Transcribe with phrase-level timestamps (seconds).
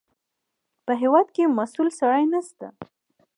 [0.85, 2.67] په هېواد کې مسوول سړی نشته.